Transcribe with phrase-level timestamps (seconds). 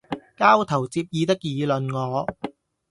[0.35, 2.25] 交頭接耳的議論我，